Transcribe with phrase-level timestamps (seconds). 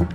[0.00, 0.08] From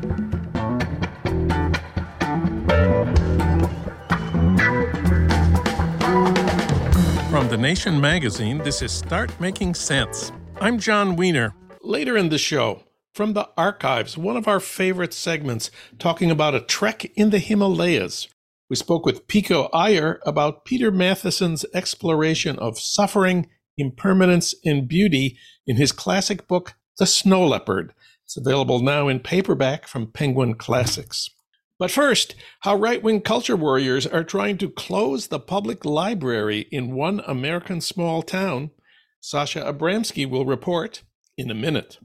[7.50, 10.32] The Nation magazine, this is Start Making Sense.
[10.60, 11.54] I'm Jon Wiener.
[11.84, 12.82] Later in the show,
[13.14, 18.28] from the archives, one of our favorite segments talking about a trek in the Himalayas.
[18.72, 25.76] We spoke with Pico Iyer about Peter Matthiessen's exploration of suffering, impermanence, and beauty in
[25.76, 27.94] his classic book, The Snow Leopard.
[28.26, 31.30] It's available now in paperback from Penguin Classics.
[31.78, 36.96] But first, how right wing culture warriors are trying to close the public library in
[36.96, 38.72] one American small town.
[39.20, 41.04] Sasha Abramsky will report
[41.38, 42.00] in a minute.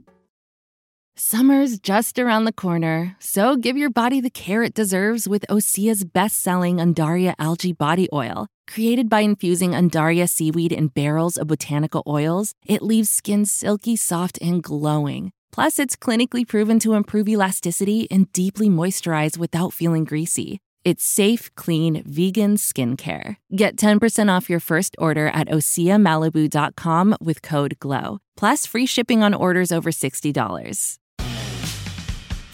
[1.16, 6.04] Summer's just around the corner, so give your body the care it deserves with Osea's
[6.04, 8.46] best selling Undaria Algae Body Oil.
[8.66, 14.38] Created by infusing Undaria seaweed in barrels of botanical oils, it leaves skin silky, soft,
[14.40, 15.32] and glowing.
[15.52, 20.60] Plus, it's clinically proven to improve elasticity and deeply moisturize without feeling greasy.
[20.84, 23.36] It's safe, clean, vegan skincare.
[23.54, 29.34] Get 10% off your first order at OseaMalibu.com with code GLOW, plus free shipping on
[29.34, 30.96] orders over $60.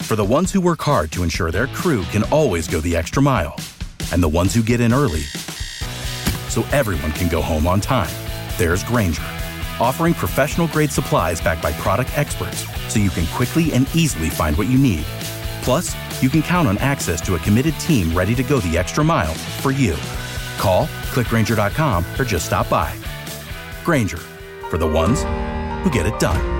[0.01, 3.21] For the ones who work hard to ensure their crew can always go the extra
[3.21, 3.55] mile,
[4.11, 5.23] and the ones who get in early
[6.49, 8.09] so everyone can go home on time,
[8.57, 9.36] there's Grainger
[9.81, 14.57] offering professional grade supplies backed by product experts so you can quickly and easily find
[14.57, 15.03] what you need.
[15.61, 19.03] Plus, you can count on access to a committed team ready to go the extra
[19.03, 19.95] mile for you.
[20.57, 22.93] Call, clickgrainger.com, or just stop by.
[23.83, 24.17] Grainger,
[24.69, 25.23] for the ones
[25.83, 26.57] who get it done.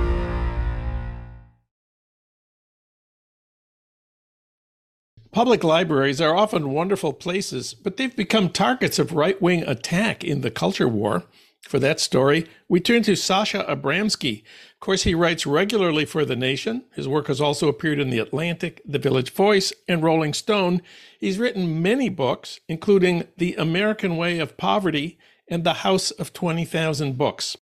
[5.37, 10.41] Public libraries are often wonderful places, but they've become targets of right wing attack in
[10.41, 11.25] the culture war.
[11.67, 14.43] For that story, we turn to Sasha Abramsky.
[14.75, 16.85] Of course, he writes regularly for The Nation.
[16.93, 20.81] His work has also appeared in The Atlantic, The Village Voice, and Rolling Stone.
[21.19, 25.17] He's written many books, including The American Way of Poverty
[25.49, 27.57] and The House of 20,000 Books.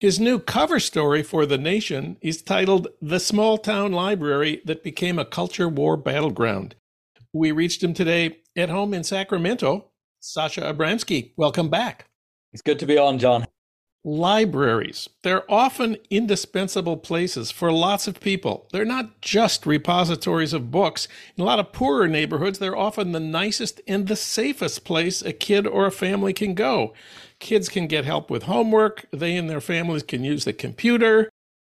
[0.00, 5.18] His new cover story for The Nation is titled The Small Town Library That Became
[5.18, 6.74] a Culture War Battleground.
[7.34, 9.90] We reached him today at home in Sacramento.
[10.20, 12.06] Sasha Abramsky, welcome back.
[12.52, 13.46] It's good to be on, Jon.
[14.04, 15.08] Libraries.
[15.22, 18.68] They're often indispensable places for lots of people.
[18.72, 21.06] They're not just repositories of books.
[21.36, 25.32] In a lot of poorer neighborhoods, they're often the nicest and the safest place a
[25.32, 26.92] kid or a family can go.
[27.38, 29.06] Kids can get help with homework.
[29.12, 31.30] They and their families can use the computer.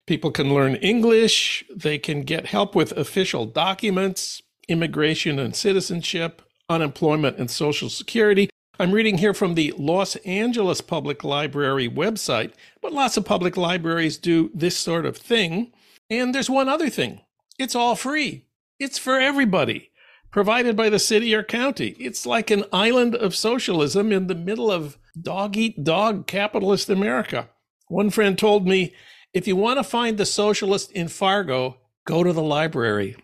[0.07, 1.65] People can learn English.
[1.73, 8.49] They can get help with official documents, immigration and citizenship, unemployment and social security.
[8.79, 14.17] I'm reading here from the Los Angeles Public Library website, but lots of public libraries
[14.17, 15.71] do this sort of thing.
[16.09, 17.21] And there's one other thing
[17.59, 18.47] it's all free,
[18.79, 19.91] it's for everybody,
[20.31, 21.89] provided by the city or county.
[21.99, 27.49] It's like an island of socialism in the middle of dog eat dog capitalist America.
[27.89, 28.95] One friend told me
[29.33, 33.17] if you want to find the socialist in Fargo, go to the library.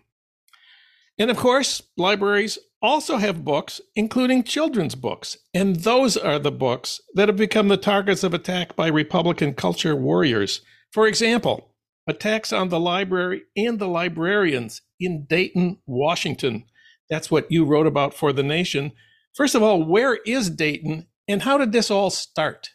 [1.17, 5.37] And of course, libraries also have books, including children's books.
[5.53, 9.95] And those are the books that have become the targets of attack by Republican culture
[9.95, 10.61] warriors.
[10.91, 11.75] For example,
[12.07, 16.65] attacks on the library and the librarians in Dayton, Washington.
[17.09, 18.91] That's what you wrote about for The Nation.
[19.35, 22.69] First of all, where is Dayton and how did this all start?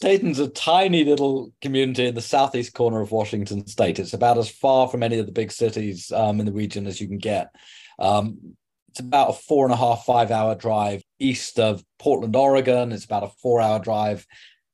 [0.00, 3.98] Dayton's a tiny little community in the southeast corner of Washington state.
[3.98, 7.00] It's about as far from any of the big cities um, in the region as
[7.00, 7.54] you can get.
[7.98, 8.56] Um,
[8.94, 12.92] it's about a four and a half, five hour drive east of Portland, Oregon.
[12.92, 14.24] It's about a four hour drive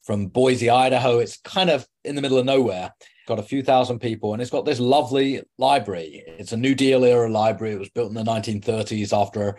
[0.02, 1.20] from Boise, Idaho.
[1.20, 2.92] It's kind of in the middle of nowhere.
[3.26, 6.22] Got a few thousand people, and it's got this lovely library.
[6.26, 7.72] It's a New Deal era library.
[7.72, 9.56] It was built in the 1930s after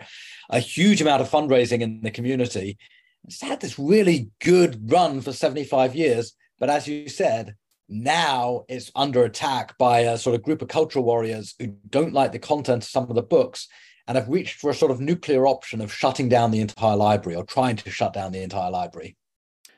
[0.48, 2.78] a huge amount of fundraising in the community.
[3.24, 6.34] It's had this really good run for 75 years.
[6.60, 7.56] But as you said,
[7.88, 12.30] now it's under attack by a sort of group of cultural warriors who don't like
[12.30, 13.66] the content of some of the books
[14.06, 17.36] and have reached for a sort of nuclear option of shutting down the entire library
[17.36, 19.16] or trying to shut down the entire library.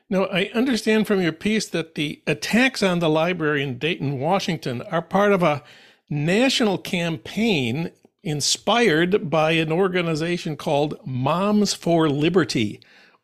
[0.09, 4.81] Now, I understand from your piece that the attacks on the library in Dayton, Washington
[4.83, 5.63] are part of a
[6.09, 7.91] national campaign
[8.23, 12.79] inspired by an organization called Moms for Liberty.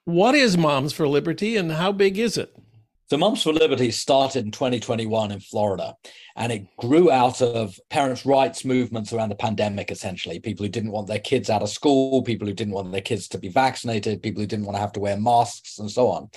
[0.06, 2.56] What is Moms for Liberty and how big is it?
[3.12, 5.98] So, Moms for Liberty started in 2021 in Florida,
[6.38, 10.40] and it grew out of parents' rights movements around the pandemic, essentially.
[10.40, 13.28] People who didn't want their kids out of school, people who didn't want their kids
[13.28, 16.30] to be vaccinated, people who didn't want to have to wear masks, and so on.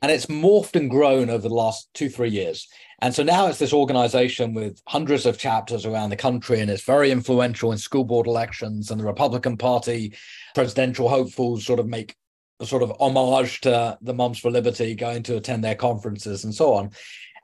[0.00, 2.68] And it's morphed and grown over the last two, three years.
[3.00, 6.84] And so now it's this organization with hundreds of chapters around the country, and it's
[6.84, 8.92] very influential in school board elections.
[8.92, 10.14] And the Republican Party
[10.54, 12.14] presidential hopefuls sort of make
[12.60, 16.54] a sort of homage to the Moms for Liberty, going to attend their conferences and
[16.54, 16.90] so on.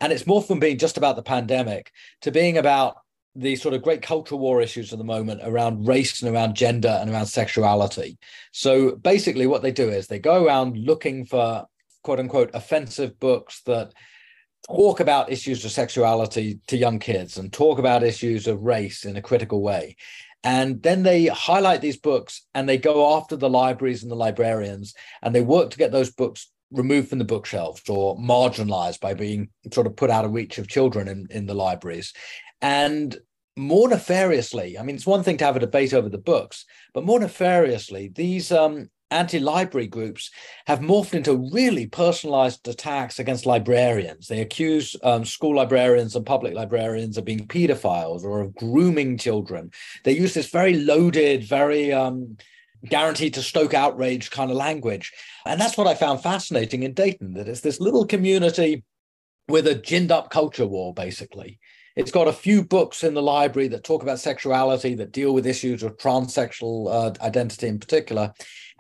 [0.01, 2.97] And it's more from being just about the pandemic to being about
[3.37, 6.99] the sort of great cultural war issues of the moment around race and around gender
[7.01, 8.17] and around sexuality.
[8.53, 11.65] So basically, what they do is they go around looking for
[12.03, 13.93] quote unquote offensive books that
[14.69, 19.17] talk about issues of sexuality to young kids and talk about issues of race in
[19.17, 19.97] a critical way.
[20.45, 24.95] And then they highlight these books and they go after the libraries and the librarians
[25.23, 29.49] and they work to get those books removed from the bookshelves or marginalized by being
[29.73, 32.13] sort of put out of reach of children in, in the libraries.
[32.61, 33.17] And
[33.57, 37.05] more nefariously, I mean, it's one thing to have a debate over the books, but
[37.05, 40.31] more nefariously, these um, anti-library groups
[40.67, 44.27] have morphed into really personalized attacks against librarians.
[44.27, 49.71] They accuse um, school librarians and public librarians of being pedophiles or of grooming children.
[50.05, 52.37] They use this very loaded, very um,
[52.91, 55.13] guaranteed to stoke outrage kind of language.
[55.47, 58.85] And that's what I found fascinating in Dayton, that it's this little community
[59.49, 61.59] with a ginned up culture war, basically.
[61.97, 65.47] It's got a few books in the library that talk about sexuality, that deal with
[65.47, 68.33] issues of transsexual uh, identity in particular.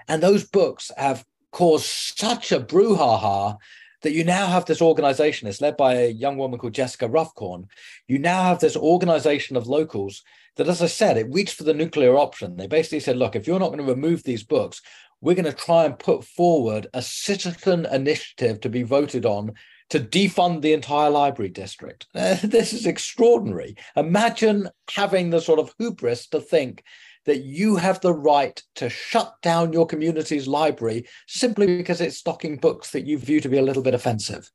[0.08, 3.56] And those books have caused such a brouhaha
[4.02, 5.48] that you now have this organization.
[5.48, 7.66] It's led by a young woman called Jessica Ruffcorn.
[8.06, 10.22] You now have this organization of locals
[10.56, 12.56] that, as I said, it reached for the nuclear option.
[12.56, 14.82] They basically said, look, if you're not going to remove these books,
[15.20, 19.52] we're going to try and put forward a citizen initiative to be voted on
[19.90, 22.06] to defund the entire library district.
[22.14, 23.76] This is extraordinary.
[23.96, 26.84] Imagine having the sort of hubris to think
[27.26, 32.56] that you have the right to shut down your community's library simply because it's stocking
[32.56, 34.50] books that you view to be a little bit offensive.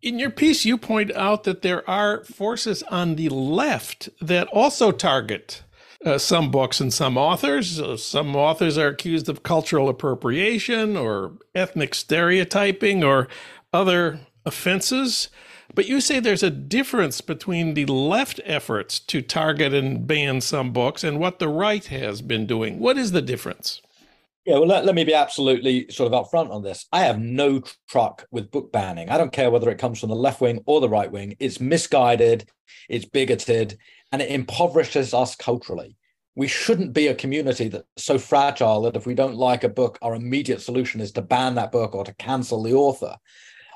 [0.00, 4.92] In your piece, you point out that there are forces on the left that also
[4.92, 5.64] target
[6.04, 7.80] uh, some books and some authors.
[7.80, 13.28] Uh, some authors are accused of cultural appropriation or ethnic stereotyping or
[13.72, 15.28] other offenses.
[15.74, 20.72] But you say there's a difference between the left efforts to target and ban some
[20.72, 22.78] books and what the right has been doing.
[22.78, 23.80] What is the difference?
[24.48, 26.86] Yeah, well, let, let me be absolutely sort of upfront on this.
[26.90, 29.10] I have no truck with book banning.
[29.10, 31.36] I don't care whether it comes from the left wing or the right wing.
[31.38, 32.48] It's misguided,
[32.88, 33.76] it's bigoted,
[34.10, 35.96] and it impoverishes us culturally.
[36.34, 39.98] We shouldn't be a community that's so fragile that if we don't like a book,
[40.00, 43.16] our immediate solution is to ban that book or to cancel the author.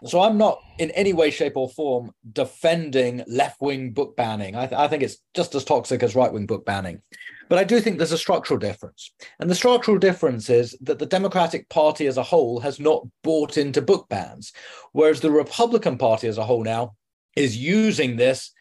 [0.04, 4.56] So I'm not in any way, shape, or form defending left wing book banning.
[4.56, 7.02] I, th- I, think it's just as toxic as right wing book banning.
[7.48, 9.12] But I do think there's a structural difference.
[9.38, 13.56] And the structural difference is that the Democratic Party as a whole has not bought
[13.56, 14.52] into book bans,
[14.92, 16.94] whereas the Republican Party as a whole now
[17.36, 18.52] is using this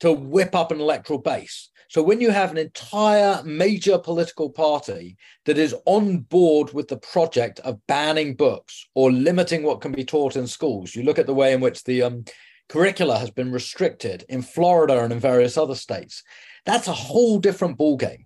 [0.00, 1.70] to whip up an electoral base.
[1.92, 6.96] So when you have an entire major political party that is on board with the
[6.96, 11.26] project of banning books or limiting what can be taught in schools, you look at
[11.26, 12.24] the way in which the um,
[12.70, 16.22] curricula has been restricted in Florida and in various other states.
[16.64, 18.24] That's a whole different ballgame.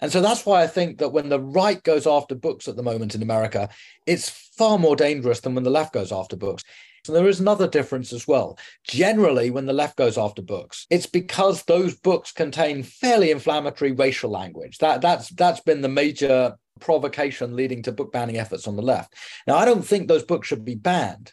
[0.00, 2.82] And so that's why I think that when the right goes after books at the
[2.82, 3.68] moment in America,
[4.06, 6.64] it's far more dangerous than when the left goes after books.
[7.04, 8.58] So there is another difference as well.
[8.84, 14.30] Generally, when the left goes after books, it's because those books contain fairly inflammatory racial
[14.30, 14.78] language.
[14.78, 19.14] That that's that's been the major provocation leading to book banning efforts on the left.
[19.46, 21.32] Now, I don't think those books should be banned,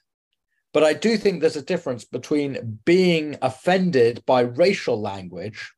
[0.74, 5.72] but I do think there's a difference between being offended by racial language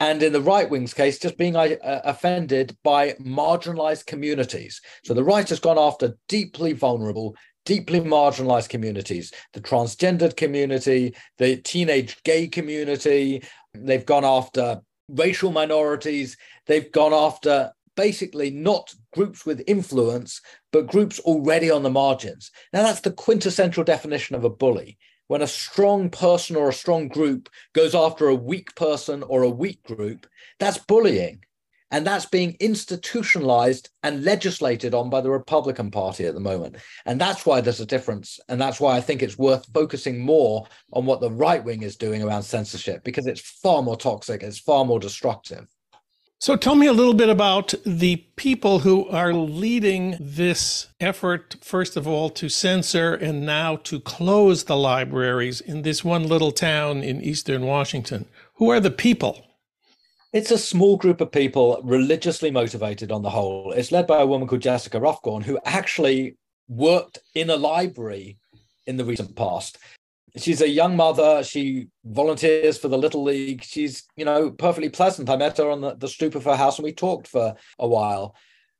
[0.00, 4.80] and in the right wing's case, just being uh, offended by marginalized communities.
[5.04, 7.36] So the right has gone after deeply vulnerable,
[7.70, 13.44] deeply marginalized communities the transgendered community, the teenage gay community.
[13.74, 16.36] They've gone after racial minorities.
[16.66, 20.40] They've gone after basically not groups with influence,
[20.72, 22.50] but groups already on the margins.
[22.72, 24.98] Now, that's the quintessential definition of a bully.
[25.28, 29.48] When a strong person or a strong group goes after a weak person or a
[29.48, 30.26] weak group,
[30.58, 31.44] that's bullying.
[31.90, 36.76] And that's being institutionalized and legislated on by the Republican Party at the moment.
[37.04, 38.38] And that's why there's a difference.
[38.48, 41.96] And that's why I think it's worth focusing more on what the right wing is
[41.96, 45.66] doing around censorship, because it's far more toxic, it's far more destructive.
[46.38, 51.98] So tell me a little bit about the people who are leading this effort, first
[51.98, 57.02] of all, to censor and now to close the libraries in this one little town
[57.02, 58.24] in eastern Washington.
[58.54, 59.44] Who are the people?
[60.32, 63.72] It's a small group of people religiously motivated on the whole.
[63.72, 66.36] It's led by a woman called Jessica Ruffcorn, who actually
[66.68, 68.38] worked in a library
[68.86, 69.78] in the recent past.
[70.36, 71.42] She's a young mother.
[71.42, 73.64] She volunteers for the Little League.
[73.64, 75.28] She's, you know, perfectly pleasant.
[75.28, 77.88] I met her on the, the stoop of her house and we talked for a
[77.88, 78.36] while.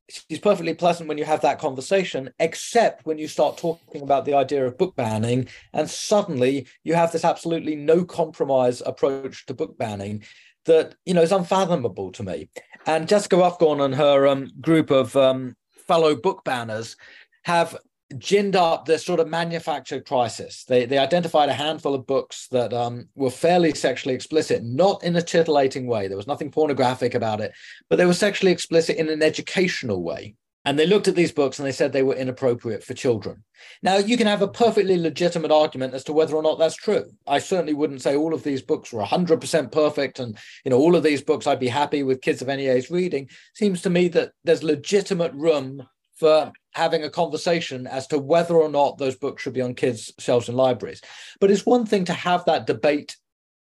[0.09, 4.35] She's perfectly pleasant when you have that conversation, except when you start talking about the
[4.35, 5.49] idea of book banning.
[5.73, 10.23] And suddenly you have this absolutely no compromise approach to book banning
[10.71, 12.49] that, you know, is unfathomable to me.
[12.87, 16.97] And Jessica Ruffcorn and her um, group of um, fellow book banners
[17.43, 17.77] have
[18.19, 20.65] ginned up this sort of manufactured crisis.
[20.65, 25.17] They they identified a handful of books that um, were fairly sexually explicit, not in
[25.17, 26.07] a titillating way.
[26.07, 27.53] There was nothing pornographic about it,
[27.89, 30.35] but they were sexually explicit in an educational way.
[30.65, 33.45] And they looked at these books and they said they were inappropriate for children.
[33.83, 37.07] Now, you can have a perfectly legitimate argument as to whether or not that's true.
[37.27, 40.97] I certainly wouldn't say all of these books were 100% perfect and, you know, all
[40.97, 43.31] of these books I'd be happy with kids of any age reading.
[43.55, 45.87] Seems to me that there's legitimate room
[46.17, 50.13] for having a conversation as to whether or not those books should be on kids'
[50.19, 51.01] shelves in libraries.
[51.41, 53.17] But it's one thing to have that debate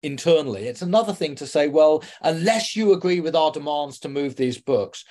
[0.01, 0.67] internally.
[0.67, 4.57] It's another thing to say, well, unless you agree with our demands to move these
[4.57, 5.05] books,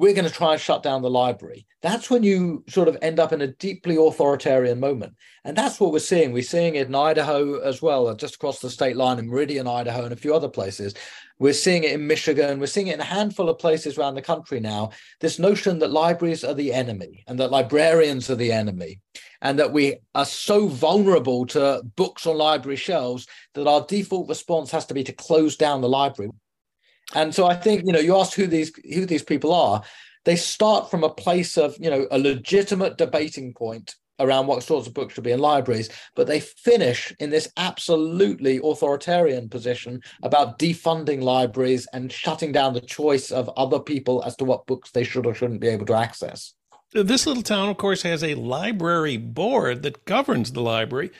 [0.00, 1.66] we're going to try and shut down the library.
[1.82, 5.14] That's when you sort of end up in a deeply authoritarian moment.
[5.44, 6.32] And that's what we're seeing.
[6.32, 9.66] We're seeing it in Idaho as well, uh, just across the state line in Meridian,
[9.66, 10.94] Idaho, and a few other places.
[11.38, 12.58] We're seeing it in Michigan.
[12.58, 14.92] We're seeing it in a handful of places around the country now.
[15.20, 19.00] This notion that libraries are the enemy and that librarians are the enemy,
[19.42, 24.70] and that we are so vulnerable to books on library shelves that our default response
[24.70, 26.30] has to be to close down the library.
[27.14, 29.82] And so I think you know you asked who these who these people are.
[30.24, 34.86] They start from a place of you know a legitimate debating point around what sorts
[34.86, 40.58] of books should be in libraries, but they finish in this absolutely authoritarian position about
[40.58, 45.04] defunding libraries and shutting down the choice of other people as to what books they
[45.04, 46.52] should or shouldn't be able to access.
[46.92, 51.10] This little town, of course, has a library board that governs the library.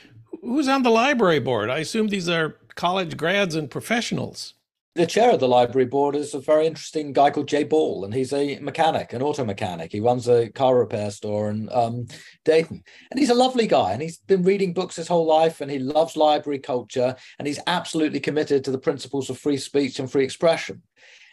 [0.41, 1.69] Who's on the library board?
[1.69, 4.53] I assume these are college grads and professionals
[4.93, 8.13] the chair of the library board is a very interesting guy called Jay Ball, and
[8.13, 9.89] he's a mechanic, an auto mechanic.
[9.91, 12.07] He runs a car repair store in um,
[12.43, 13.93] Dayton, and he's a lovely guy.
[13.93, 17.59] And he's been reading books his whole life, and he loves library culture, and he's
[17.67, 20.81] absolutely committed to the principles of free speech and free expression.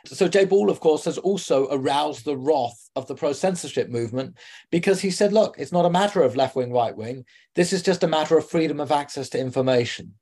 [0.07, 4.39] So Jay Ball, of course, has also aroused the wrath of the pro-censorship movement
[4.71, 7.25] because he said, "Look, it's not a matter of left wing, right wing.
[7.57, 10.15] This is just a matter of freedom of access to information."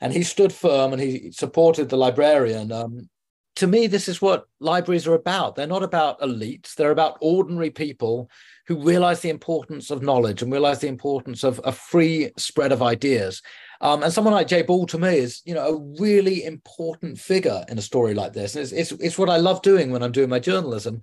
[0.00, 2.72] And he stood firm and he supported the librarian.
[2.72, 3.08] Um,
[3.56, 5.54] to me, this is what libraries are about.
[5.54, 8.30] They're not about elites, they're about ordinary people
[8.66, 12.82] who realize the importance of knowledge and realize the importance of a free spread of
[12.82, 13.42] ideas.
[13.80, 17.64] Um, and someone like Jay Ball to me is, you know, a really important figure
[17.68, 18.54] in a story like this.
[18.54, 21.00] It's, it's, it's what I love doing when I'm doing my journalism.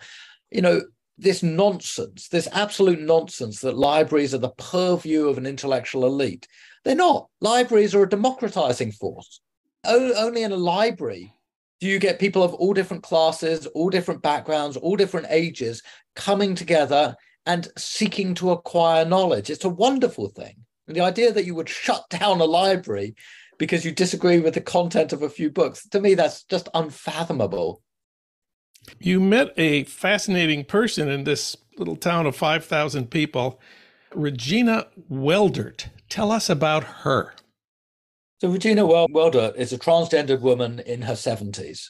[0.52, 0.82] You know,
[1.18, 6.48] this nonsense, this absolute nonsense that libraries are the purview of an intellectual elite.
[6.88, 7.28] They're not.
[7.42, 9.42] Libraries are a democratizing force.
[9.84, 11.34] O- only in a library
[11.82, 15.84] do you get people of all different classes, all different backgrounds, all different ages
[16.16, 17.14] coming together
[17.46, 19.50] and seeking to acquire knowledge.
[19.50, 20.64] It's a wonderful thing.
[20.88, 23.16] And the idea that you would shut down a library
[23.58, 27.82] because you disagree with the content of a few books, to me, that's just unfathomable.
[29.00, 33.60] You met a fascinating person in this little town of 5,000 people,
[34.18, 35.90] Regina Weldert.
[36.10, 37.34] Tell us about her.
[38.42, 41.90] So, Regina Weldert is a transgendered woman in her 70s.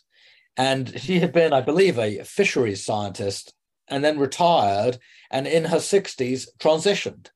[0.57, 3.53] And she had been, I believe, a fisheries scientist
[3.87, 4.97] and then retired
[5.31, 7.29] and in her 60s transitioned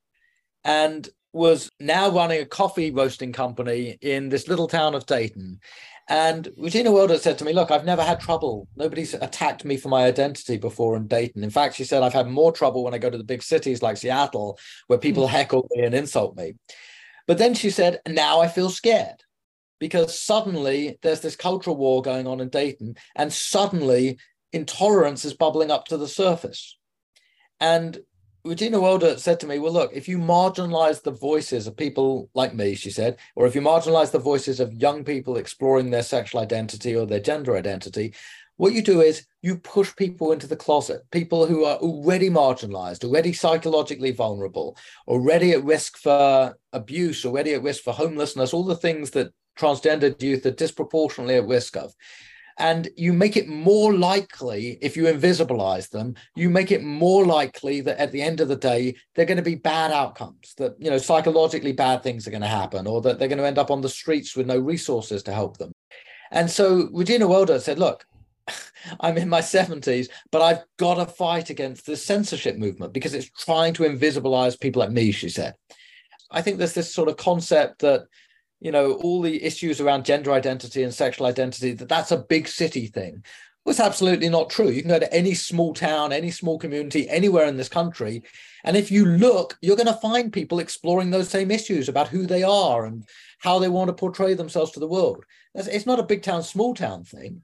[0.65, 5.59] and was now running a coffee roasting company in this little town of Dayton.
[6.09, 8.67] And Regina Weldert said to me, Look, I've never had trouble.
[8.75, 11.43] Nobody's attacked me for my identity before in Dayton.
[11.43, 13.81] In fact, she said, I've had more trouble when I go to the big cities
[13.81, 15.31] like Seattle, where people hmm.
[15.31, 16.55] heckle me and insult me.
[17.27, 19.23] But then she said, Now I feel scared
[19.79, 24.19] because suddenly there's this cultural war going on in Dayton, and suddenly
[24.53, 26.77] intolerance is bubbling up to the surface.
[27.59, 27.99] And
[28.43, 32.55] Regina Weldert said to me, Well, look, if you marginalize the voices of people like
[32.55, 36.41] me, she said, or if you marginalize the voices of young people exploring their sexual
[36.41, 38.13] identity or their gender identity,
[38.57, 43.03] what you do is you push people into the closet, people who are already marginalized,
[43.03, 44.75] already psychologically vulnerable,
[45.07, 50.21] already at risk for abuse, already at risk for homelessness, all the things that transgendered
[50.21, 51.93] youth are disproportionately at risk of
[52.57, 57.81] and you make it more likely if you invisibilize them you make it more likely
[57.81, 60.89] that at the end of the day they're going to be bad outcomes that you
[60.89, 63.71] know psychologically bad things are going to happen or that they're going to end up
[63.71, 65.71] on the streets with no resources to help them
[66.31, 68.05] and so regina weldert said look
[68.99, 73.29] I'm in my 70s, but I've got to fight against the censorship movement because it's
[73.29, 75.53] trying to invisibilize people like me, she said.
[76.31, 78.07] I think there's this sort of concept that,
[78.61, 82.47] you know, all the issues around gender identity and sexual identity, that that's a big
[82.47, 83.23] city thing.
[83.65, 84.69] Well, it's absolutely not true.
[84.69, 88.23] You can go to any small town, any small community, anywhere in this country.
[88.63, 92.25] And if you look, you're going to find people exploring those same issues about who
[92.25, 93.03] they are and
[93.39, 95.25] how they want to portray themselves to the world.
[95.53, 97.41] It's not a big town, small town thing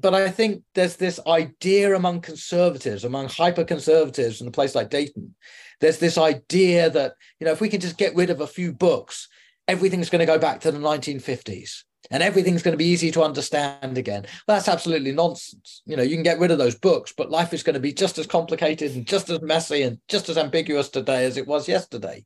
[0.00, 4.90] but I think there's this idea among conservatives, among hyper conservatives in a place like
[4.90, 5.34] Dayton.
[5.80, 8.72] There's this idea that, you know, if we can just get rid of a few
[8.72, 9.28] books,
[9.68, 13.22] everything's going to go back to the 1950s and everything's going to be easy to
[13.22, 14.24] understand again.
[14.46, 15.82] That's absolutely nonsense.
[15.84, 17.92] You know, you can get rid of those books, but life is going to be
[17.92, 21.68] just as complicated and just as messy and just as ambiguous today as it was
[21.68, 22.24] yesterday.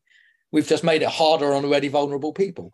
[0.52, 2.72] We've just made it harder on already vulnerable people.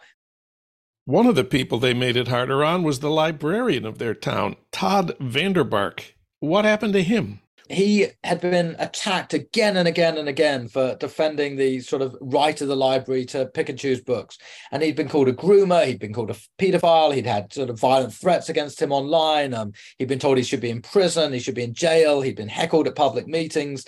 [1.05, 4.57] One of the people they made it harder on was the librarian of their town,
[4.73, 6.13] Todd Vanderbark.
[6.41, 7.41] What happened to him?
[7.71, 12.59] He had been attacked again and again and again for defending the sort of right
[12.61, 14.39] of the library to pick and choose books.
[14.73, 17.79] And he'd been called a groomer, he'd been called a paedophile, he'd had sort of
[17.79, 19.53] violent threats against him online.
[19.53, 22.37] Um, he'd been told he should be in prison, he should be in jail, he'd
[22.37, 23.85] been heckled at public meetings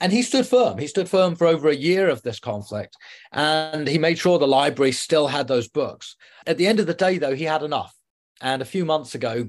[0.00, 0.78] and he stood firm.
[0.78, 2.96] He stood firm for over a year of this conflict,
[3.32, 6.16] and he made sure the library still had those books.
[6.46, 7.94] At the end of the day, though, he had enough.
[8.40, 9.48] And a few months ago,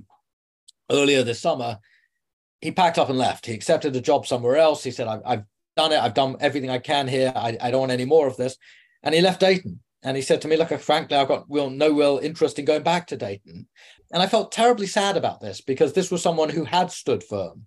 [0.89, 1.79] earlier this summer,
[2.61, 3.45] he packed up and left.
[3.45, 4.83] He accepted a job somewhere else.
[4.83, 5.43] He said, I've, I've
[5.77, 5.99] done it.
[5.99, 7.31] I've done everything I can here.
[7.35, 8.57] I, I don't want any more of this.
[9.03, 9.79] And he left Dayton.
[10.03, 12.83] And he said to me, look, frankly, I've got real, no real interest in going
[12.83, 13.67] back to Dayton.
[14.11, 17.65] And I felt terribly sad about this because this was someone who had stood firm.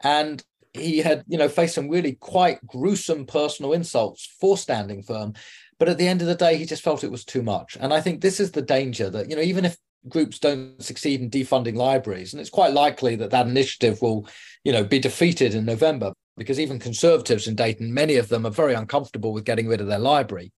[0.00, 5.34] And he had, you know, faced some really quite gruesome personal insults for standing firm.
[5.78, 7.76] But at the end of the day, he just felt it was too much.
[7.78, 9.76] And I think this is the danger that, you know, even if
[10.08, 14.28] groups don't succeed in defunding libraries, and it's quite likely that that initiative will,
[14.64, 18.50] you know, be defeated in November, because even conservatives in Dayton, many of them are
[18.50, 20.52] very uncomfortable with getting rid of their library.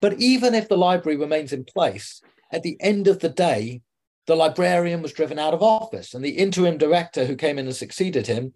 [0.00, 2.22] But even if the library remains in place,
[2.52, 3.82] at the end of the day,
[4.26, 7.74] the librarian was driven out of office, and the interim director who came in and
[7.74, 8.52] succeeded him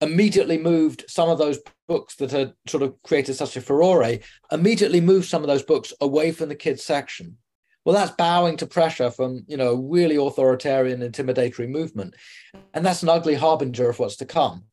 [0.00, 4.18] immediately moved some of those books that had sort of created such a furore,
[4.50, 7.38] immediately moved some of those books away from the kids section.
[7.84, 12.14] Well, that's bowing to pressure from, you know, a really authoritarian, intimidatory movement.
[12.74, 14.64] And that's an ugly harbinger of what's to come.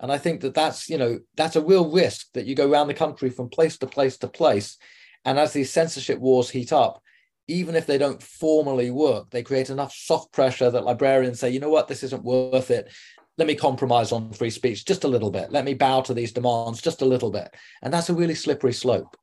[0.00, 2.88] And I think that that's, you know, that's a real risk that you go around
[2.88, 4.76] the country from place to place to place.
[5.24, 7.02] And as these censorship wars heat up,
[7.46, 11.60] even if they don't formally work, they create enough soft pressure that librarians say, you
[11.60, 12.90] know what, this isn't worth it
[13.38, 15.52] let me compromise on free speech just a little bit.
[15.52, 17.54] Let me bow to these demands just a little bit.
[17.82, 19.16] And that's a really slippery slope.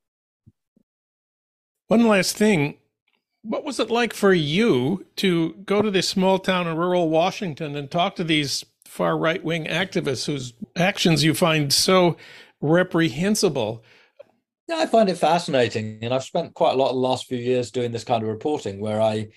[1.87, 2.77] One last thing.
[3.47, 7.75] What was it like for you to go to this small town in rural Washington
[7.75, 12.17] and talk to these far right wing activists whose actions you find so
[12.59, 13.83] reprehensible?
[14.67, 15.99] Yeah, I find it fascinating.
[16.01, 18.29] And I've spent quite a lot of the last few years doing this kind of
[18.29, 19.27] reporting where I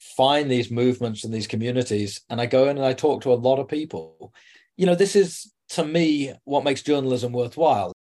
[0.00, 3.34] find these movements and these communities and I go in and I talk to a
[3.34, 4.34] lot of people.
[4.76, 7.92] You know, this is to me what makes journalism worthwhile.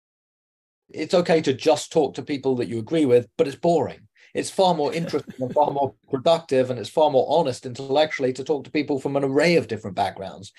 [0.89, 4.09] It's okay to just talk to people that you agree with, but it's boring.
[4.35, 8.45] It's far more interesting and far more productive, and it's far more honest intellectually to
[8.45, 10.53] talk to people from an array of different backgrounds.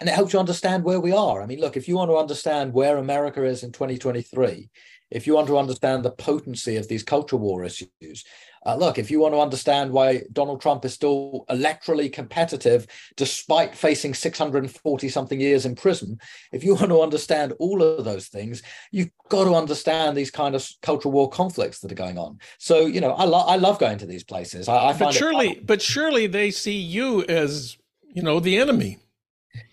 [0.00, 1.42] And it helps you understand where we are.
[1.42, 4.70] I mean, look, if you want to understand where America is in 2023,
[5.10, 8.24] if you want to understand the potency of these culture war issues,
[8.66, 13.74] uh, look, if you want to understand why Donald Trump is still electorally competitive despite
[13.74, 16.18] facing 640 something years in prison,
[16.52, 20.54] if you want to understand all of those things, you've got to understand these kind
[20.54, 22.38] of cultural war conflicts that are going on.
[22.58, 24.68] So, you know, I, lo- I love going to these places.
[24.68, 27.78] I, I but surely, but surely they see you as,
[28.12, 28.98] you know, the enemy.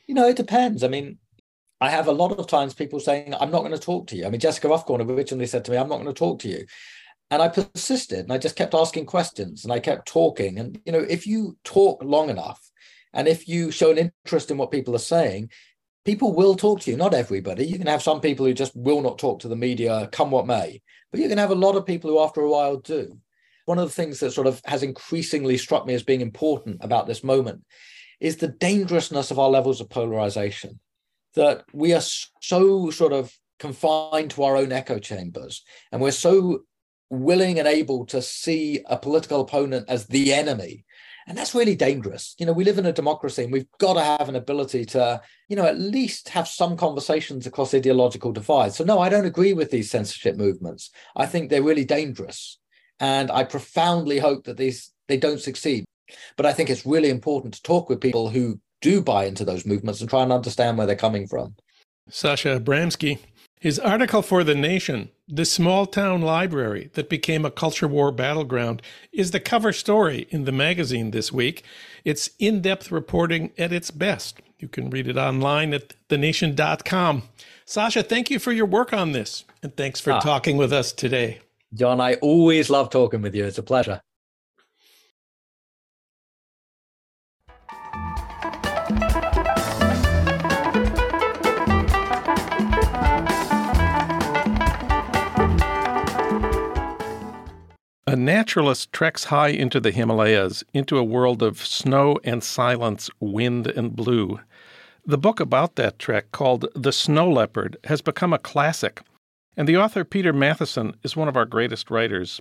[0.08, 0.84] You know, it depends.
[0.84, 1.18] I mean,
[1.80, 4.26] I have a lot of times people saying, I'm not going to talk to you.
[4.26, 6.66] I mean, Jessica Ruffcorn originally said to me, I'm not going to talk to you.
[7.30, 10.58] And I persisted and I just kept asking questions and I kept talking.
[10.58, 12.72] And, you know, if you talk long enough
[13.14, 15.52] and if you show an interest in what people are saying,
[16.06, 16.98] people will talk to you.
[16.98, 17.66] Not everybody.
[17.66, 20.48] You can have some people who just will not talk to the media, come what
[20.48, 20.82] may.
[21.12, 23.20] But you can have a lot of people who, after a while, do.
[23.66, 27.08] One of the things that sort of has increasingly struck me as being important about
[27.08, 27.64] this moment
[28.22, 30.80] is the dangerousness of our levels of polarization.
[31.38, 32.02] That we are
[32.42, 36.60] so sort of confined to our own echo chambers and we're so
[37.10, 40.86] willing and able to see a political opponent as the enemy.
[41.28, 42.36] And that's really dangerous.
[42.38, 45.22] You know, we live in a democracy and we've got to have an ability to,
[45.50, 48.78] you know, at least have some conversations across ideological divides.
[48.78, 50.90] So, no, I don't agree with these censorship movements.
[51.16, 52.60] I think they're really dangerous.
[53.00, 55.86] And I profoundly hope that these they don't succeed.
[56.38, 59.66] But I think it's really important to talk with people who do buy into those
[59.66, 61.56] movements and try and understand where they're coming from.
[62.10, 63.20] Sasha Abramsky.
[63.60, 68.84] His article for The Nation, The Small Town Library That Became a Culture War Battleground,
[69.12, 71.64] is the cover story in the magazine this week.
[72.06, 74.42] It's in depth reporting at its best.
[74.60, 77.24] You can read it online at thenation.com.
[77.66, 80.20] Sasha, thank you for your work on this, and thanks for ah.
[80.20, 81.40] talking with us today.
[81.74, 83.44] Jon, I always love talking with you.
[83.44, 84.02] It's a pleasure.
[98.10, 103.68] A naturalist treks high into the Himalayas, into a world of snow and silence, wind
[103.68, 104.40] and blue.
[105.06, 109.02] The book about that trek, called The Snow Leopard, has become a classic,
[109.58, 112.40] and the author Peter Matthiessen is one of our greatest writers.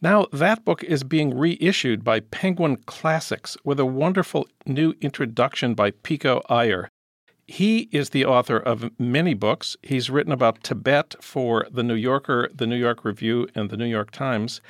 [0.00, 5.90] Now, that book is being reissued by Penguin Classics with a wonderful new introduction by
[5.90, 6.88] Pico Iyer.
[7.46, 9.76] He is the author of many books.
[9.82, 13.86] He's written about Tibet for The New Yorker, The New York Review, and The New
[13.86, 14.60] York Times.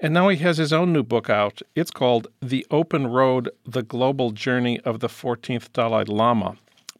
[0.00, 1.62] And now he has his own new book out.
[1.74, 6.56] It's called The Open Road The Global Journey of the 14th Dalai Lama.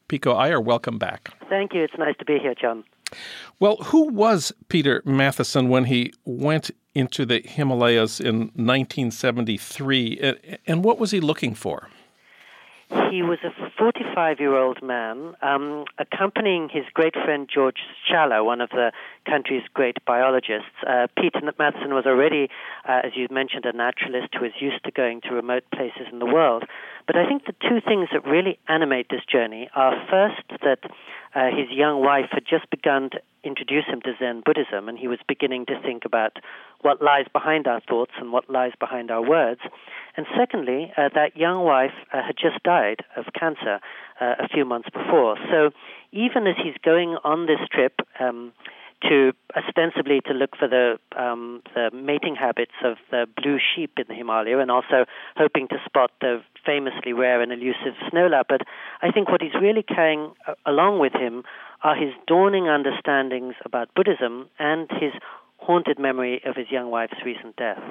[0.08, 1.30] Pico Iyer, welcome back.
[1.48, 1.82] Thank you.
[1.82, 2.84] It's nice to be here, Jon.
[3.60, 10.34] Well, who was Peter Matthiessen when he went into the Himalayas in 1973,
[10.66, 11.88] and what was he looking for?
[13.10, 13.50] He was a
[14.18, 18.90] 45 year old man um, accompanying his great friend George Schaller, one of the
[19.24, 20.74] country's great biologists.
[20.84, 22.48] Uh, Peter Matthiessen was already,
[22.88, 26.18] uh, as you mentioned, a naturalist who was used to going to remote places in
[26.18, 26.64] the world.
[27.08, 30.80] But I think the two things that really animate this journey are first that
[31.34, 35.08] uh, his young wife had just begun to introduce him to Zen Buddhism, and he
[35.08, 36.36] was beginning to think about
[36.82, 39.60] what lies behind our thoughts and what lies behind our words.
[40.18, 43.80] And secondly, uh, that young wife uh, had just died of cancer
[44.20, 45.38] uh, a few months before.
[45.50, 45.70] So
[46.12, 48.52] even as he's going on this trip, um,
[49.02, 54.04] to ostensibly to look for the um, the mating habits of the blue sheep in
[54.08, 55.04] the Himalaya, and also
[55.36, 58.64] hoping to spot the famously rare and elusive snow leopard.
[59.02, 61.44] I think what he's really carrying uh, along with him
[61.82, 65.12] are his dawning understandings about Buddhism and his
[65.58, 67.82] haunted memory of his young wife's recent death.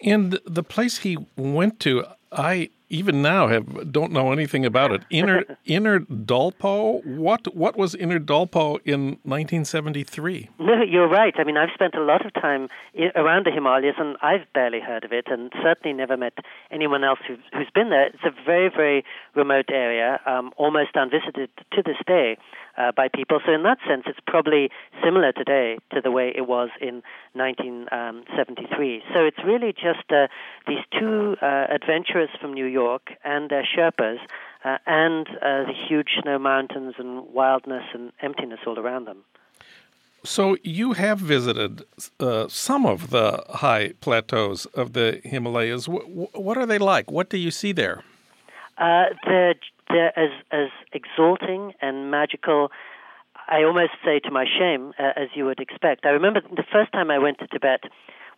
[0.00, 5.02] And the place he went to, I even now have don't know anything about it.
[5.10, 7.04] Inner Inner Dolpo.
[7.04, 10.50] What what was Inner Dolpo in 1973?
[10.60, 11.34] No, you're right.
[11.38, 12.68] I mean, I've spent a lot of time
[13.16, 16.34] around the Himalayas, and I've barely heard of it, and certainly never met
[16.70, 18.06] anyone else who, who's been there.
[18.08, 22.36] It's a very very remote area, um, almost unvisited to this day
[22.76, 23.40] uh, by people.
[23.44, 24.70] So in that sense, it's probably
[25.02, 27.02] similar today to the way it was in
[27.34, 29.02] 1973.
[29.12, 30.28] So it's really just uh,
[30.66, 31.66] these two uh,
[32.40, 34.18] from New York and their Sherpas.
[34.64, 39.24] Uh, and uh, the huge snow mountains and wildness and emptiness all around them.
[40.24, 41.82] So you have visited
[42.20, 45.86] uh, some of the high plateaus of the Himalayas.
[45.86, 47.10] W- what are they like?
[47.10, 48.04] What do you see there?
[48.78, 49.54] Uh, they're
[49.88, 52.70] they're as as exalting and magical.
[53.48, 56.06] I almost say to my shame, uh, as you would expect.
[56.06, 57.82] I remember the first time I went to Tibet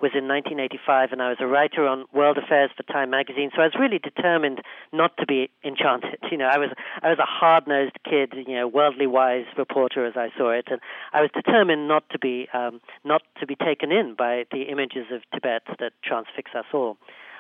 [0.00, 3.50] was in 1985, and I was a writer on world affairs for Time magazine.
[3.54, 4.60] So I was really determined
[4.92, 6.18] not to be enchanted.
[6.34, 10.14] You know, I was I was a hard-nosed kid, you know, worldly wise reporter as
[10.16, 10.80] I saw it, and
[11.12, 15.06] I was determined not to be um, not to be taken in by the images
[15.12, 16.96] of Tibet that transfix us all.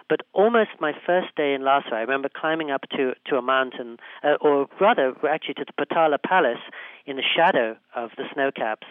[0.08, 3.96] But almost my first day in Lhasa, I remember climbing up to, to a mountain,
[4.22, 6.62] uh, or rather, actually to the Potala Palace
[7.06, 8.86] in the shadow of the snow caps,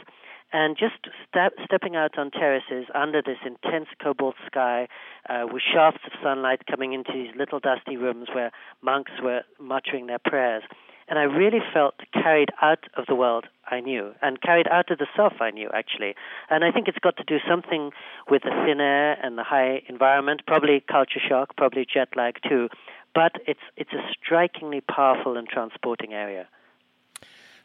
[0.53, 0.93] and just
[1.27, 4.87] step, stepping out on terraces under this intense cobalt sky
[5.27, 10.05] uh, with shafts of sunlight coming into these little dusty rooms where monks were muttering
[10.05, 10.63] their prayers.
[11.09, 14.99] And I really felt carried out of the world I knew and carried out of
[14.99, 16.15] the self I knew, actually.
[16.49, 17.91] And I think it's got to do something
[18.29, 22.69] with the thin air and the high environment, probably culture shock, probably jet lag too.
[23.13, 26.47] But it's, it's a strikingly powerful and transporting area.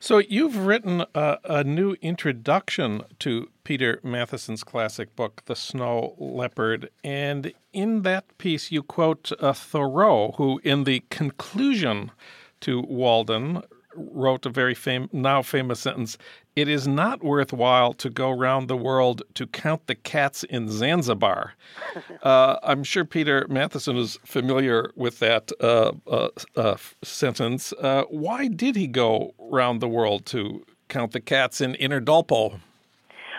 [0.00, 6.90] So you've written a, a, new introduction to Peter Matthiessen's classic book, The Snow Leopard,
[7.02, 12.12] and in that piece you quote uh, Thoreau, who in the conclusion
[12.60, 13.62] to Walden
[13.94, 16.18] wrote a very fam- now famous sentence
[16.56, 21.54] It is not worthwhile to go round the world to count the cats in Zanzibar.
[22.22, 27.72] uh, I'm sure Peter Matthiessen is familiar with that uh, uh, uh sentence.
[27.72, 32.60] Uh, why did he go round the world to count the cats in Inner Dolpo?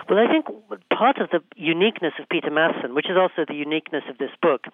[0.08, 0.46] Well, I think
[0.90, 4.66] part of the uniqueness of Peter Matthiessen, which is also the uniqueness of this book,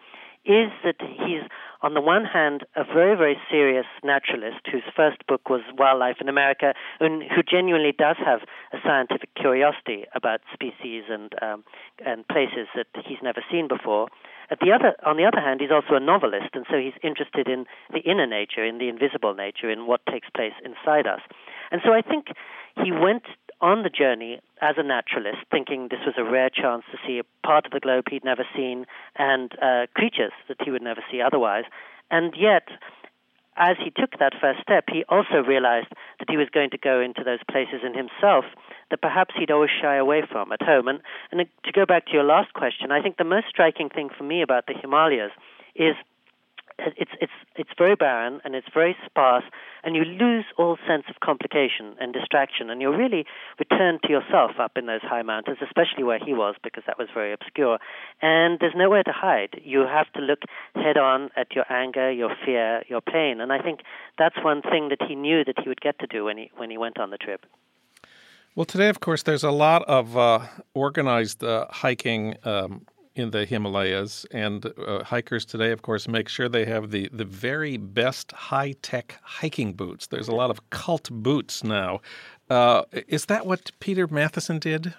[0.46, 1.42] is that he's,
[1.82, 6.28] on the one hand, a very, very serious naturalist whose first book was Wildlife in
[6.28, 8.40] America, and who genuinely does have
[8.72, 11.64] a scientific curiosity about species and um,
[12.04, 14.08] and places that he's never seen before.
[14.48, 17.48] At the other, on the other hand, he's also a novelist, and so he's interested
[17.48, 21.20] in the inner nature, in the invisible nature, in what takes place inside us.
[21.72, 22.28] And so I think
[22.82, 23.24] he went
[23.60, 27.46] on the journey as a naturalist, thinking this was a rare chance to see a
[27.46, 31.20] part of the globe he'd never seen and uh, creatures that he would never see
[31.20, 31.64] otherwise.
[32.10, 32.68] And yet,
[33.56, 35.88] as he took that first step, he also realized
[36.18, 38.44] that he was going to go into those places in himself
[38.90, 40.88] that perhaps he'd always shy away from at home.
[40.88, 41.00] And,
[41.32, 44.24] and to go back to your last question, I think the most striking thing for
[44.24, 45.32] me about the Himalayas
[45.74, 45.94] is
[46.78, 49.44] it's it's it's very barren and it's very sparse,
[49.82, 53.24] and you lose all sense of complication and distraction, and you're really
[53.58, 57.08] returned to yourself up in those high mountains, especially where he was, because that was
[57.14, 57.78] very obscure.
[58.20, 59.60] And there's nowhere to hide.
[59.64, 60.40] You have to look
[60.74, 63.80] head on at your anger, your fear, your pain, and I think
[64.18, 66.70] that's one thing that he knew that he would get to do when he when
[66.70, 67.46] he went on the trip.
[68.54, 70.40] Well, today, of course, there's a lot of uh,
[70.72, 74.26] organized uh, hiking um, in the Himalayas.
[74.30, 78.74] And uh, hikers today, of course, make sure they have the, the very best high
[78.82, 80.06] tech hiking boots.
[80.06, 82.00] There's a lot of cult boots now.
[82.48, 84.94] Uh, is that what Peter Matthiessen did?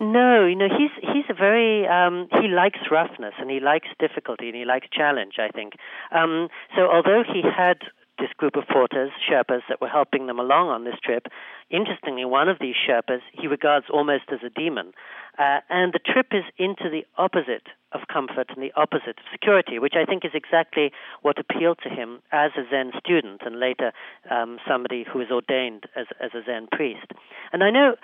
[0.00, 4.46] No, you know he's he's a very um, he likes roughness and he likes difficulty
[4.46, 5.34] and he likes challenge.
[5.40, 5.72] I think
[6.12, 6.82] um, so.
[6.82, 7.78] Although he had
[8.18, 11.26] this group of porters, Sherpas, that were helping them along on this trip.
[11.70, 14.92] Interestingly, one of these Sherpas he regards almost as a demon.
[15.38, 19.78] Uh, and the trip is into the opposite of comfort and the opposite of security,
[19.78, 20.90] which I think is exactly
[21.22, 23.92] what appealed to him as a Zen student and later
[24.30, 27.06] um, somebody who was ordained as, as a Zen priest.
[27.52, 27.94] And I know,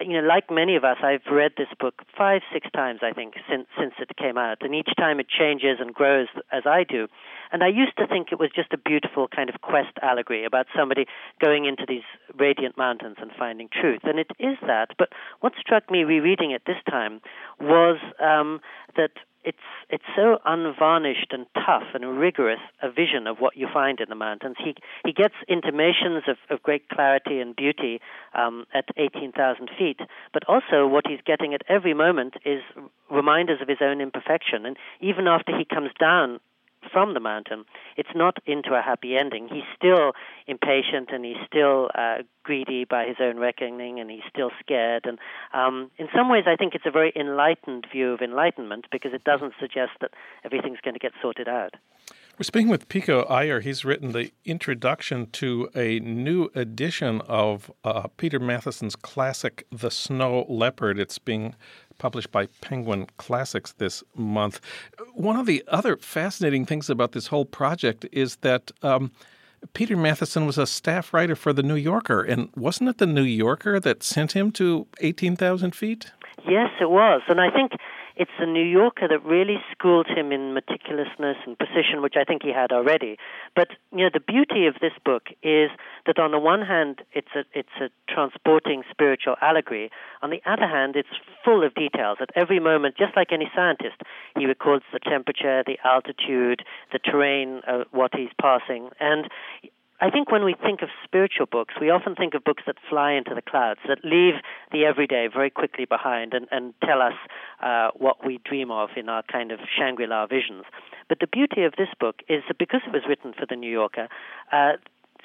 [0.00, 3.34] you know, like many of us, I've read this book five, six times, I think,
[3.50, 7.08] since since it came out, and each time it changes and grows as I do.
[7.52, 10.66] And I used to think it was just a beautiful kind of quest allegory about
[10.76, 11.06] somebody
[11.40, 12.06] going into these
[12.38, 14.90] radiant mountains and finding truth, and it is that.
[14.98, 17.20] But what struck me rereading it this time
[17.60, 18.60] was um,
[18.96, 19.12] that
[19.44, 19.58] it's
[19.90, 24.14] it's so unvarnished and tough and rigorous a vision of what you find in the
[24.14, 24.56] mountains.
[24.58, 24.74] He
[25.04, 28.00] he gets intimations of, of great clarity and beauty
[28.34, 30.00] um, at 18,000 feet,
[30.32, 32.62] but also what he's getting at every moment is
[33.10, 34.64] reminders of his own imperfection.
[34.66, 36.40] And even after he comes down
[36.92, 37.64] from the mountain,
[37.96, 39.48] it's not into a happy ending.
[39.48, 40.12] He's still
[40.46, 45.06] impatient and he's still uh, greedy by his own reckoning and he's still scared.
[45.06, 45.18] And
[45.52, 49.24] um, in some ways, I think it's a very enlightened view of enlightenment because it
[49.24, 50.10] doesn't suggest that
[50.44, 51.74] everything's going to get sorted out.
[52.36, 53.60] We're speaking with Pico Iyer.
[53.60, 60.44] He's written the introduction to a new edition of uh, Peter Matthiessen's classic, The Snow
[60.48, 60.98] Leopard.
[60.98, 61.54] It's being
[62.04, 64.60] published by Penguin Classics this month.
[65.14, 69.10] One of the other fascinating things about this whole project is that um,
[69.72, 73.22] Peter Matthiessen was a staff writer for The New Yorker, and wasn't it The New
[73.22, 76.12] Yorker that sent him to 18,000 feet?
[76.46, 77.22] Yes, it was.
[77.26, 77.72] And I think
[78.16, 82.42] it's the New Yorker that really schooled him in meticulousness and precision, which I think
[82.42, 83.16] he had already.
[83.56, 85.70] But you know, the beauty of this book is
[86.06, 89.90] that on the one hand, it's a it's a transporting spiritual allegory.
[90.22, 91.08] On the other hand, it's
[91.44, 92.18] full of details.
[92.20, 93.96] At every moment, just like any scientist,
[94.38, 99.28] he records the temperature, the altitude, the terrain, uh, what he's passing, and
[100.00, 103.12] I think when we think of spiritual books, we often think of books that fly
[103.12, 104.34] into the clouds, that leave
[104.72, 107.14] the everyday very quickly behind and, and tell us
[107.62, 110.64] uh, what we dream of in our kind of Shangri La visions.
[111.08, 113.70] But the beauty of this book is that because it was written for the New
[113.70, 114.08] Yorker,
[114.52, 114.72] uh,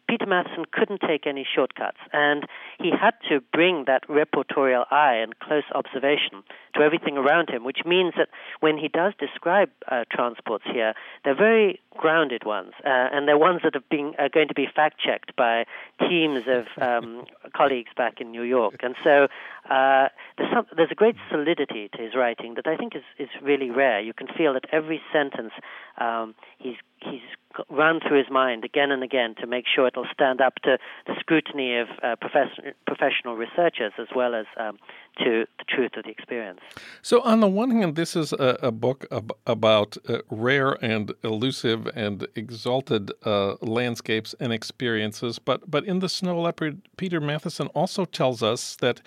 [0.09, 2.47] Peter Matthiessen couldn't take any shortcuts, and
[2.79, 6.41] he had to bring that reportorial eye and close observation
[6.73, 11.35] to everything around him, which means that when he does describe uh, transports here, they're
[11.35, 15.65] very grounded ones, uh, and they're ones that are going to be fact checked by
[15.99, 18.77] teams of um, colleagues back in New York.
[18.81, 19.27] And so
[19.69, 23.29] uh, there's, some, there's a great solidity to his writing that I think is, is
[23.43, 24.01] really rare.
[24.01, 25.51] You can feel that every sentence
[25.99, 27.21] um, he's he's
[27.69, 31.13] run through his mind again and again to make sure it'll stand up to the
[31.19, 34.77] scrutiny of uh, profession, professional researchers as well as um,
[35.17, 36.59] to the truth of the experience.
[37.01, 41.11] So, on the one hand, this is a, a book ab- about uh, rare and
[41.23, 47.69] elusive and exalted uh, landscapes and experiences, but but in the Snow Leopard, Peter Matthiessen
[47.73, 49.01] also tells us that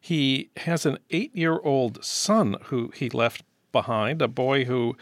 [0.00, 4.96] he has an eight-year-old son who he left behind, a boy who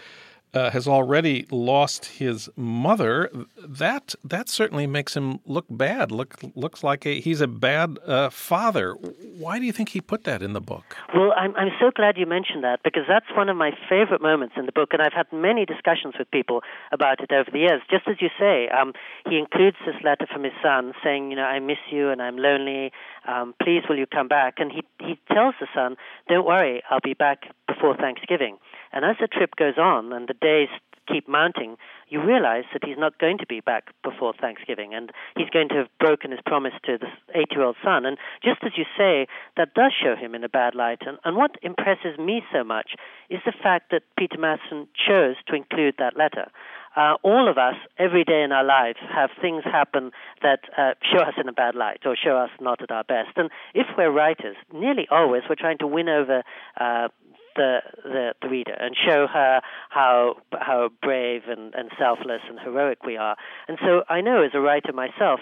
[0.55, 6.12] uh, has already lost his mother, that that certainly makes him look bad.
[6.12, 8.93] Look looks like a, he's a bad uh, father.
[8.93, 10.97] Why do you think he put that in the book?
[11.15, 14.55] Well, I'm I'm so glad you mentioned that because that's one of my favorite moments
[14.59, 16.61] in the book, and I've had many discussions with people
[16.93, 17.81] about it over the years.
[17.91, 18.93] Just as you say, um,
[19.29, 22.37] he includes this letter from his son saying, you know, I miss you and I'm
[22.37, 22.93] lonely.
[23.27, 24.55] Um, please, will you come back?
[24.59, 25.97] And he he tells the son,
[26.29, 28.59] don't worry, I'll be back before Thanksgiving.
[28.93, 30.69] And as the trip goes on and the days
[31.09, 31.77] keep mounting,
[32.09, 35.75] you realize that he's not going to be back before Thanksgiving, and he's going to
[35.75, 38.07] have broken his promise to this eight-year-old son.
[38.07, 39.27] And just as you say,
[39.57, 40.99] that does show him in a bad light.
[41.05, 42.95] And, and what impresses me so much
[43.31, 46.51] is the fact that Peter Matthiessen chose to include that letter.
[46.95, 51.23] Uh, all of us, every day in our lives, have things happen that uh, show
[51.23, 53.31] us in a bad light or show us not at our best.
[53.37, 56.43] And if we're writers, nearly always we're trying to win over
[56.79, 57.09] uh,
[57.57, 59.61] the, the, the reader and show her
[59.91, 63.37] how how brave and, and selfless and heroic we are.
[63.69, 65.41] And so I know as a writer myself,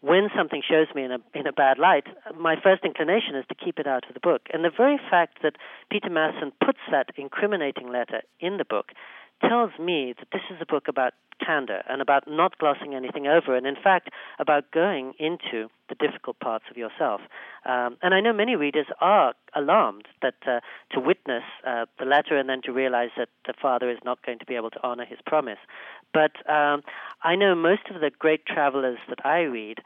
[0.00, 2.06] when something shows me in a in a bad light,
[2.38, 4.42] my first inclination is to keep it out of the book.
[4.52, 5.56] And the very fact that
[5.90, 8.92] Peter Matthiessen puts that incriminating letter in the book
[9.40, 11.12] tells me that this is a book about
[11.44, 16.38] candor and about not glossing anything over, and in fact, about going into the difficult
[16.40, 17.20] parts of yourself.
[17.64, 20.60] Um, and I know many readers are alarmed that uh,
[20.92, 24.38] to witness uh, the letter and then to realize that the father is not going
[24.38, 25.58] to be able to honor his promise.
[26.12, 26.82] But um,
[27.22, 29.78] I know most of the great travelers that I read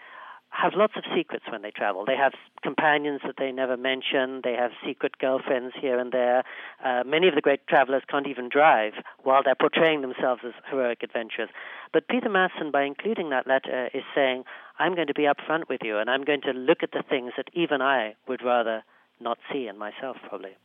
[0.50, 2.04] have lots of secrets when they travel.
[2.04, 2.32] They have
[2.62, 4.40] companions that they never mention.
[4.42, 6.44] They have secret girlfriends here and there.
[6.84, 11.02] Uh, many of the great travelers can't even drive while they're portraying themselves as heroic
[11.02, 11.48] adventurers.
[11.92, 14.44] But Peter Matthiessen, by including that letter, is saying,
[14.78, 17.32] I'm going to be upfront with you, and I'm going to look at the things
[17.36, 18.82] that even I would rather
[19.20, 20.56] not see in myself, probably.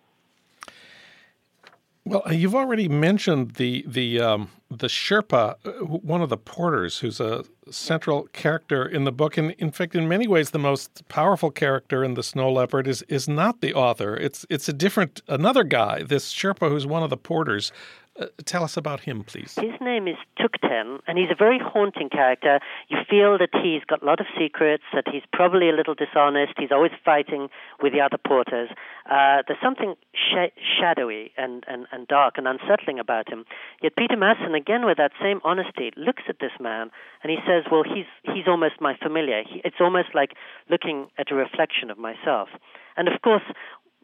[2.07, 7.19] Well, you've already mentioned the the um, the Sherpa, uh, one of the porters, who's
[7.19, 11.49] a central character in the book, and in fact, in many ways, the most powerful
[11.49, 14.15] character in the Snow Leopard is is not the author.
[14.15, 17.71] It's it's a different another guy, this Sherpa, who's one of the porters.
[18.17, 19.55] Uh, tell us about him, please.
[19.59, 22.59] His name is Tukten, and he's a very haunting character.
[22.87, 26.53] You feel that he's got a lot of secrets, that he's probably a little dishonest.
[26.57, 27.49] He's always fighting
[27.81, 28.69] with the other porters.
[29.05, 33.43] Uh, there's something sh- shadowy and, and, and dark and unsettling about him.
[33.81, 37.63] Yet Peter Matthiessen, again with that same honesty, looks at this man and he says,
[37.71, 39.43] "Well, he's he's almost my familiar.
[39.43, 40.35] He, it's almost like
[40.69, 42.49] looking at a reflection of myself."
[42.97, 43.43] And of course,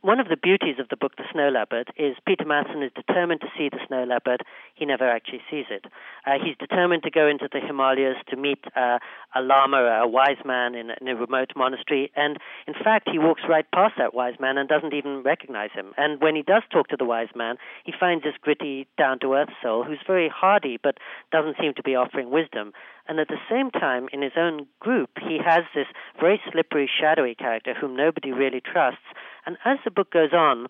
[0.02, 3.42] one of the beauties of the book The Snow Leopard is Peter Matthiessen is determined
[3.42, 4.42] to see the snow leopard.
[4.74, 5.86] He never actually sees it.
[6.26, 8.98] Uh, he's determined to go into the Himalayas to meet uh,
[9.36, 12.12] a lama, a wise man in, in, a remote monastery.
[12.16, 12.38] And
[12.68, 15.94] in fact, he walks right past that wise man and doesn't even recognize him.
[15.98, 19.34] And when he does talk to the wise man, he finds this gritty, down to
[19.36, 20.98] earth soul who's very hardy but
[21.32, 22.74] doesn't seem to be offering wisdom.
[23.08, 25.88] And at the same time, in his own group, he has this
[26.20, 29.06] very slippery, shadowy character whom nobody really trusts
[29.46, 30.68] and as the book goes on,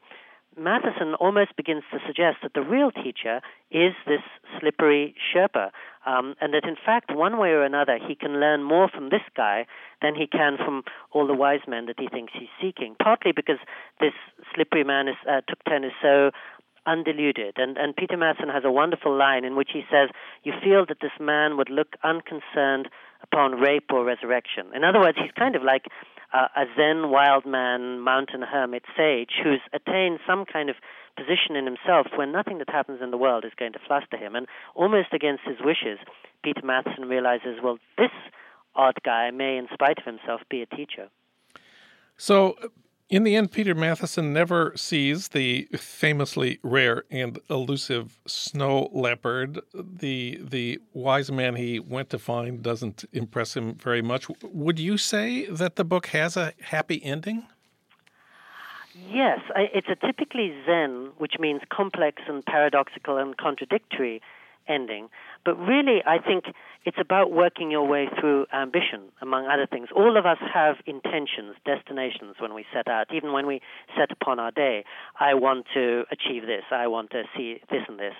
[0.59, 3.39] Matthiessen almost begins to suggest that the real teacher
[3.71, 4.21] is this
[4.59, 5.71] slippery Sherpa,
[6.05, 9.21] um, and that in fact, one way or another, he can learn more from this
[9.35, 9.65] guy
[10.01, 12.95] than he can from all the wise men that he thinks he's seeking.
[13.01, 13.59] Partly because
[14.01, 14.13] this
[14.53, 16.31] slippery man is, uh, Tukten is so
[16.85, 17.53] undeluded.
[17.55, 20.09] And, and Peter Matthiessen has a wonderful line in which he says,
[20.43, 22.89] You feel that this man would look unconcerned
[23.23, 24.65] upon rape or resurrection.
[24.75, 25.85] In other words, he's kind of like
[26.33, 30.75] uh, a Zen wild man, mountain hermit, sage, who's attained some kind of
[31.17, 34.35] position in himself where nothing that happens in the world is going to fluster him.
[34.35, 35.99] And almost against his wishes,
[36.43, 38.11] Peter Matthiessen realizes, well, this
[38.75, 41.09] odd guy may, in spite of himself, be a teacher.
[42.17, 42.55] So,
[43.11, 49.59] in the end, Peter Matthiessen never sees the famously rare and elusive snow leopard.
[49.73, 54.27] The the wise man he went to find doesn't impress him very much.
[54.41, 57.47] Would you say that the book has a happy ending?
[59.09, 64.21] Yes, it's a typically Zen, which means complex and paradoxical and contradictory
[64.67, 65.09] ending.
[65.45, 66.45] But really, I think
[66.85, 69.89] it's about working your way through ambition, among other things.
[69.95, 73.61] All of us have intentions, destinations when we set out, even when we
[73.97, 74.83] set upon our day.
[75.19, 78.13] I want to achieve this, I want to see this and this.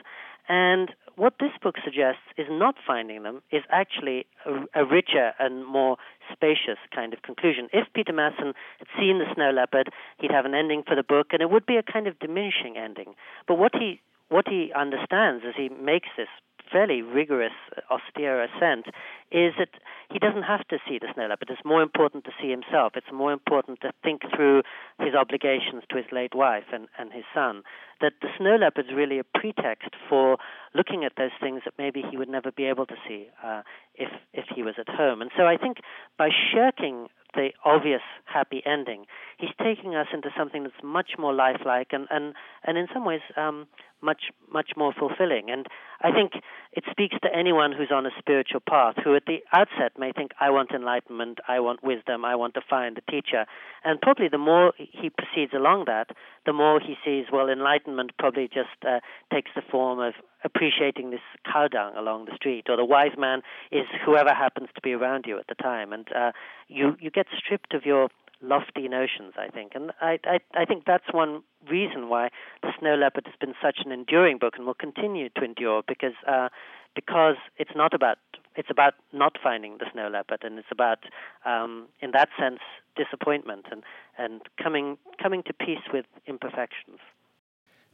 [0.50, 5.66] And what this book suggests is not finding them, is actually a, a, richer and
[5.66, 5.98] more
[6.32, 7.70] spacious kind of conclusion.
[7.72, 11.28] If Peter Matthiessen had seen the snow leopard, he'd have an ending for the book,
[11.32, 13.14] and it would be a kind of diminishing ending.
[13.48, 14.02] But what he
[14.32, 16.30] what he understands as he makes this
[16.72, 17.52] fairly rigorous,
[17.90, 18.86] austere ascent
[19.32, 19.70] is that
[20.12, 21.50] he doesn't have to see the snow leopard.
[21.50, 22.94] It's more important to see himself.
[22.96, 24.64] It's more important to think through
[25.00, 27.64] his obligations to his late wife and, and his son.
[28.00, 30.38] That the snow leopard is really a pretext for
[30.74, 33.62] looking at those things that maybe he would never be able to see uh,
[33.96, 35.22] if if he was at home.
[35.22, 35.78] And so I think
[36.18, 39.06] by shirking the obvious happy ending,
[39.38, 42.34] he's taking us into something that's much more lifelike and and
[42.64, 43.68] and in some ways um,
[44.02, 45.50] much much more fulfilling.
[45.50, 45.68] And
[46.02, 46.34] I think
[46.74, 50.32] it speaks to anyone who's on a spiritual path who at the outset may think,
[50.40, 53.46] I want enlightenment, I want wisdom, I want to find a teacher.
[53.84, 56.10] And probably the more he proceeds along that,
[56.46, 59.00] the more he sees, well, enlightenment probably just uh,
[59.32, 63.42] takes the form of appreciating this cow dung along the street, or the wise man
[63.72, 65.94] is whoever happens to be around you at the time.
[65.94, 66.32] And uh,
[66.68, 68.10] you, you get stripped of your
[68.42, 69.74] lofty notions, I think.
[69.76, 72.30] And I, I, I think that's one reason why
[72.62, 76.14] The Snow Leopard has been such an enduring book and will continue to endure because,
[76.28, 76.50] uh,
[76.96, 78.18] because it's not about,
[78.56, 81.00] it's about not finding the snow leopard and it's about,
[81.46, 82.60] um, in that sense,
[82.98, 83.84] disappointment and,
[84.18, 87.00] and coming, coming to peace with imperfections.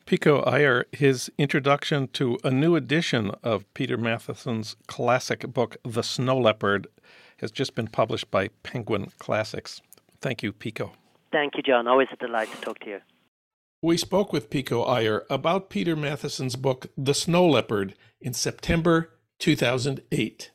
[0.07, 6.37] Pico Iyer, his introduction to a new edition of Peter Matthiessen's classic book, The Snow
[6.37, 6.87] Leopard,
[7.39, 9.81] has just been published by Penguin Classics.
[10.21, 10.93] Thank you, Pico.
[11.31, 11.87] Thank you, Jon.
[11.87, 12.99] Always a delight to talk to you.
[13.81, 20.51] We spoke with Pico Iyer about Peter Matthiessen's book, The Snow Leopard, in September 2008.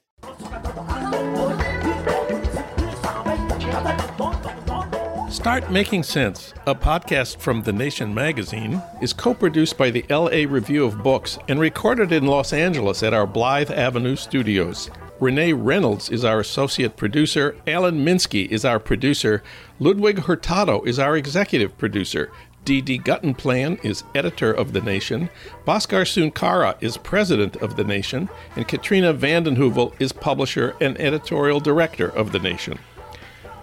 [5.31, 10.45] Start Making Sense, a podcast from The Nation magazine, is co produced by the LA
[10.53, 14.91] Review of Books and recorded in Los Angeles at our Blythe Avenue studios.
[15.23, 17.55] Renee Reynolds is our associate producer.
[17.65, 19.41] Alan Minsky is our producer.
[19.79, 22.29] Ludwig Hurtado is our executive producer.
[22.65, 22.99] D.D.
[22.99, 25.31] Guttenplan is editor of The Nation.
[25.65, 28.29] Bhaskar Sunkara is president of The Nation.
[28.57, 32.81] And Katrina vanden Heuvel is publisher and editorial director of The Nation.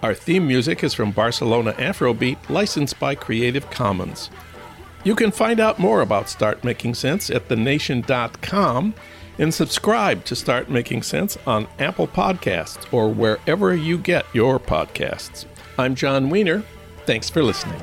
[0.02, 4.30] Our theme music is from Barcelona Afrobeat, licensed by Creative Commons.
[5.04, 8.94] You can find out more about Start Making Sense at thenation.com
[9.40, 15.46] and subscribe to Start Making Sense on Apple Podcasts or wherever you get your podcasts.
[15.78, 16.62] I'm Jon Wiener.
[17.06, 17.80] Thanks for listening.